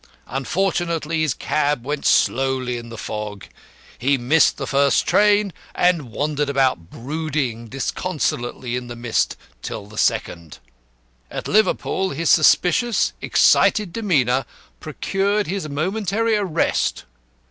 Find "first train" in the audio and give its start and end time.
4.65-5.53